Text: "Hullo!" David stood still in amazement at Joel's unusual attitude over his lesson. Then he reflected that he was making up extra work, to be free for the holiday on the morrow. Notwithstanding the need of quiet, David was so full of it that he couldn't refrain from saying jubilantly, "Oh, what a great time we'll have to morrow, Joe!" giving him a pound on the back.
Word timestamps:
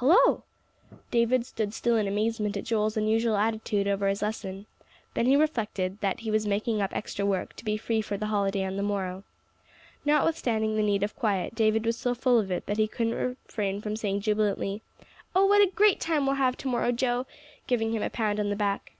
"Hullo!" 0.00 0.44
David 1.10 1.44
stood 1.44 1.74
still 1.74 1.98
in 1.98 2.08
amazement 2.08 2.56
at 2.56 2.64
Joel's 2.64 2.96
unusual 2.96 3.36
attitude 3.36 3.86
over 3.86 4.08
his 4.08 4.22
lesson. 4.22 4.64
Then 5.12 5.26
he 5.26 5.36
reflected 5.36 6.00
that 6.00 6.20
he 6.20 6.30
was 6.30 6.46
making 6.46 6.80
up 6.80 6.96
extra 6.96 7.26
work, 7.26 7.54
to 7.56 7.66
be 7.66 7.76
free 7.76 8.00
for 8.00 8.16
the 8.16 8.28
holiday 8.28 8.64
on 8.64 8.76
the 8.78 8.82
morrow. 8.82 9.24
Notwithstanding 10.06 10.76
the 10.76 10.82
need 10.82 11.02
of 11.02 11.14
quiet, 11.14 11.54
David 11.54 11.84
was 11.84 11.98
so 11.98 12.14
full 12.14 12.38
of 12.38 12.50
it 12.50 12.64
that 12.64 12.78
he 12.78 12.88
couldn't 12.88 13.12
refrain 13.44 13.82
from 13.82 13.94
saying 13.94 14.22
jubilantly, 14.22 14.80
"Oh, 15.36 15.44
what 15.44 15.60
a 15.60 15.70
great 15.70 16.00
time 16.00 16.24
we'll 16.24 16.36
have 16.36 16.56
to 16.56 16.68
morrow, 16.68 16.90
Joe!" 16.90 17.26
giving 17.66 17.92
him 17.92 18.02
a 18.02 18.08
pound 18.08 18.40
on 18.40 18.48
the 18.48 18.56
back. 18.56 18.92